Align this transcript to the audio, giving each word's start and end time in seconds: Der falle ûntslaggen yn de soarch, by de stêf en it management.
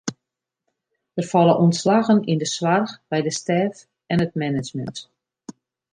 Der 1.15 1.27
falle 1.31 1.53
ûntslaggen 1.63 2.19
yn 2.31 2.39
de 2.41 2.47
soarch, 2.55 2.93
by 3.09 3.19
de 3.25 3.31
stêf 3.39 3.73
en 4.11 4.23
it 4.25 4.33
management. 4.41 4.97